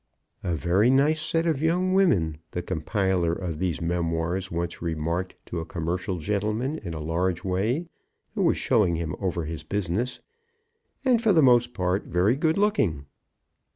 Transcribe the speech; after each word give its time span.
"A 0.43 0.55
very 0.55 0.89
nice 0.89 1.21
set 1.21 1.45
of 1.45 1.61
young 1.61 1.93
women," 1.93 2.39
the 2.53 2.63
compiler 2.63 3.33
of 3.33 3.59
these 3.59 3.81
memoirs 3.81 4.49
once 4.49 4.81
remarked 4.81 5.35
to 5.45 5.59
a 5.59 5.63
commercial 5.65 6.17
gentleman 6.17 6.79
in 6.79 6.95
a 6.95 6.99
large 6.99 7.43
way, 7.43 7.85
who 8.33 8.41
was 8.41 8.57
showing 8.57 8.95
him 8.95 9.15
over 9.19 9.45
his 9.45 9.61
business, 9.63 10.19
"and 11.05 11.21
for 11.21 11.33
the 11.33 11.43
most 11.43 11.75
part 11.75 12.05
very 12.05 12.35
good 12.35 12.57
looking." 12.57 13.05